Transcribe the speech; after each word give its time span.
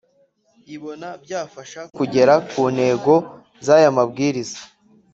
ibona 0.75 1.09
byafasha 1.23 1.81
kugera 1.97 2.33
ku 2.49 2.61
ntego 2.75 3.13
z 3.65 3.67
aya 3.75 3.89
mabwiriza 3.97 4.61